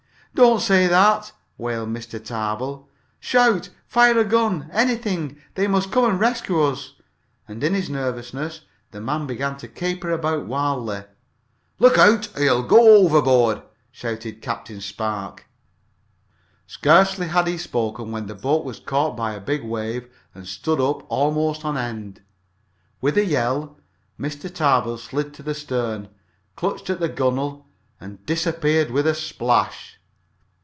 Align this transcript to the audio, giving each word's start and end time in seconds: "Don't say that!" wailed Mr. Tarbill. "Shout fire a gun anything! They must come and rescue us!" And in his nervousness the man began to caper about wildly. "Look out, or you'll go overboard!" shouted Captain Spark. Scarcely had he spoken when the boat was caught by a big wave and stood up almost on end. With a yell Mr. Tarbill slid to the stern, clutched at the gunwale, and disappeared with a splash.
"Don't 0.33 0.61
say 0.61 0.87
that!" 0.87 1.33
wailed 1.57 1.89
Mr. 1.89 2.11
Tarbill. 2.17 2.87
"Shout 3.19 3.69
fire 3.85 4.17
a 4.17 4.23
gun 4.23 4.69
anything! 4.71 5.35
They 5.55 5.67
must 5.67 5.91
come 5.91 6.05
and 6.05 6.21
rescue 6.21 6.61
us!" 6.63 6.93
And 7.49 7.61
in 7.65 7.73
his 7.73 7.89
nervousness 7.89 8.61
the 8.91 9.01
man 9.01 9.27
began 9.27 9.57
to 9.57 9.67
caper 9.67 10.09
about 10.09 10.45
wildly. 10.45 11.03
"Look 11.79 11.97
out, 11.97 12.33
or 12.37 12.43
you'll 12.43 12.63
go 12.63 13.03
overboard!" 13.03 13.61
shouted 13.91 14.41
Captain 14.41 14.79
Spark. 14.79 15.47
Scarcely 16.65 17.27
had 17.27 17.47
he 17.47 17.57
spoken 17.57 18.13
when 18.13 18.27
the 18.27 18.33
boat 18.33 18.63
was 18.63 18.79
caught 18.79 19.17
by 19.17 19.33
a 19.33 19.41
big 19.41 19.63
wave 19.65 20.09
and 20.33 20.47
stood 20.47 20.79
up 20.79 21.05
almost 21.11 21.65
on 21.65 21.77
end. 21.77 22.21
With 23.01 23.17
a 23.17 23.25
yell 23.25 23.77
Mr. 24.17 24.49
Tarbill 24.51 24.97
slid 24.97 25.33
to 25.33 25.43
the 25.43 25.53
stern, 25.53 26.07
clutched 26.55 26.89
at 26.89 27.01
the 27.01 27.09
gunwale, 27.09 27.65
and 27.99 28.25
disappeared 28.25 28.91
with 28.91 29.05
a 29.05 29.13
splash. 29.13 29.97